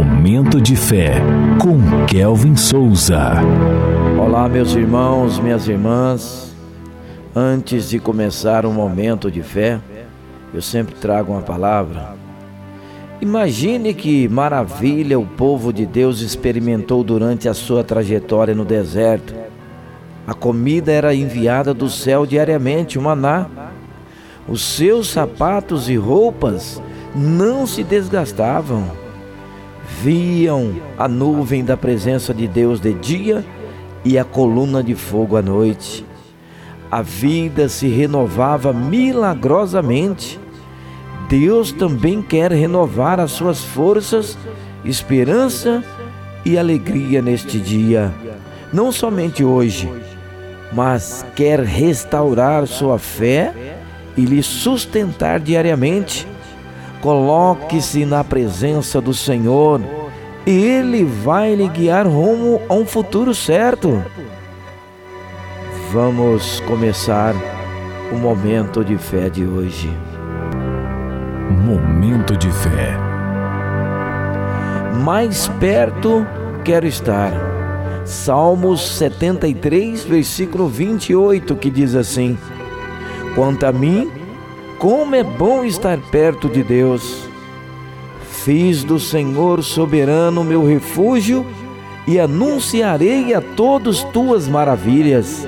[0.00, 1.16] Momento de fé
[1.60, 3.34] com Kelvin Souza.
[4.18, 6.56] Olá, meus irmãos, minhas irmãs.
[7.36, 9.78] Antes de começar um momento de fé,
[10.54, 12.14] eu sempre trago uma palavra.
[13.20, 19.34] Imagine que maravilha o povo de Deus experimentou durante a sua trajetória no deserto.
[20.26, 23.48] A comida era enviada do céu diariamente, o maná.
[24.48, 26.80] Os seus sapatos e roupas
[27.14, 28.99] não se desgastavam.
[30.02, 33.44] Viam a nuvem da presença de Deus de dia
[34.04, 36.04] e a coluna de fogo à noite.
[36.90, 40.38] A vida se renovava milagrosamente.
[41.28, 44.36] Deus também quer renovar as suas forças,
[44.84, 45.84] esperança
[46.44, 48.12] e alegria neste dia,
[48.72, 49.88] não somente hoje,
[50.72, 53.52] mas quer restaurar sua fé
[54.16, 56.26] e lhe sustentar diariamente
[57.00, 59.80] Coloque-se na presença do Senhor,
[60.46, 64.02] e Ele vai lhe guiar rumo a um futuro certo.
[65.92, 67.34] Vamos começar
[68.12, 69.90] o momento de fé de hoje.
[71.64, 72.96] Momento de fé.
[75.02, 76.26] Mais perto
[76.64, 77.32] quero estar.
[78.04, 82.36] Salmos 73, versículo 28, que diz assim:
[83.34, 84.10] Quanto a mim,
[84.80, 87.28] como é bom estar perto de Deus.
[88.22, 91.46] Fiz do Senhor soberano meu refúgio
[92.08, 95.46] e anunciarei a todos tuas maravilhas.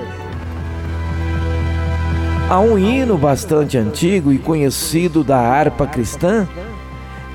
[2.51, 6.47] Há um hino bastante antigo e conhecido da harpa cristã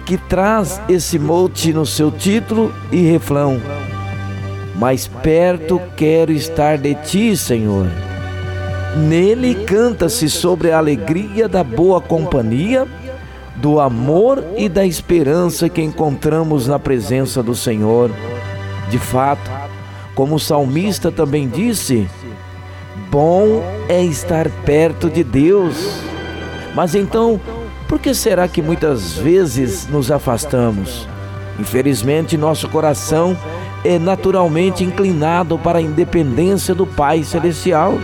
[0.05, 3.59] que traz esse mote no seu título e refrão:
[4.75, 8.06] Mais perto quero estar de ti, Senhor.
[8.95, 12.88] Nele canta-se sobre a alegria da boa companhia,
[13.55, 18.11] do amor e da esperança que encontramos na presença do Senhor.
[18.89, 19.52] De fato,
[20.15, 22.08] como o salmista também disse,
[23.11, 25.99] bom é estar perto de Deus.
[26.73, 27.39] Mas então,
[27.87, 31.08] por que será que muitas vezes nos afastamos?
[31.59, 33.36] Infelizmente, nosso coração
[33.83, 37.98] é naturalmente inclinado para a independência do Pai Celestial.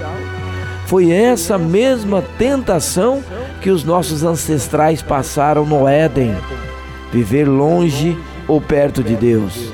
[0.93, 3.23] Foi essa mesma tentação
[3.61, 6.35] que os nossos ancestrais passaram no Éden:
[7.11, 8.15] viver longe
[8.47, 9.73] ou perto de Deus.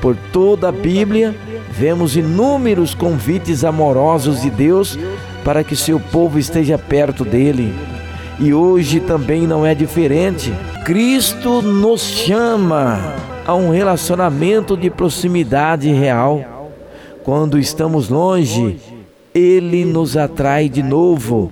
[0.00, 1.34] Por toda a Bíblia,
[1.72, 4.96] vemos inúmeros convites amorosos de Deus
[5.42, 7.74] para que seu povo esteja perto dele.
[8.38, 10.54] E hoje também não é diferente.
[10.84, 16.70] Cristo nos chama a um relacionamento de proximidade real.
[17.24, 18.78] Quando estamos longe,
[19.34, 21.50] ele nos atrai de novo,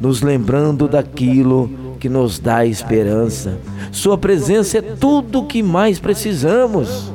[0.00, 1.70] nos lembrando daquilo
[2.00, 3.58] que nos dá esperança.
[3.92, 7.12] Sua presença é tudo o que mais precisamos.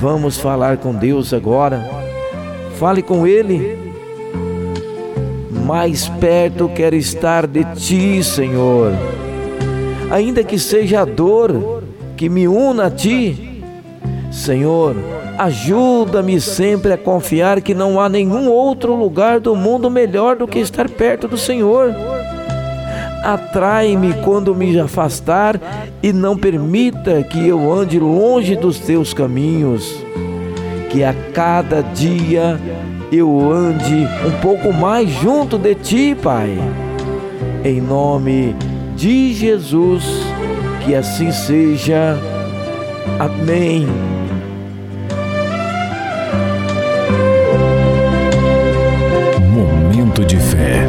[0.00, 1.84] Vamos falar com Deus agora.
[2.76, 3.76] Fale com Ele.
[5.66, 8.92] Mais perto quero estar de Ti, Senhor.
[10.10, 11.82] Ainda que seja a dor
[12.16, 13.62] que me una a Ti,
[14.30, 20.48] Senhor Ajuda-me sempre a confiar que não há nenhum outro lugar do mundo melhor do
[20.48, 21.94] que estar perto do Senhor.
[23.22, 25.60] Atrai-me quando me afastar
[26.02, 30.04] e não permita que eu ande longe dos teus caminhos.
[30.90, 32.58] Que a cada dia
[33.12, 36.58] eu ande um pouco mais junto de ti, Pai.
[37.64, 38.56] Em nome
[38.96, 40.04] de Jesus,
[40.84, 42.18] que assim seja.
[43.20, 43.86] Amém.
[50.24, 50.87] De fé.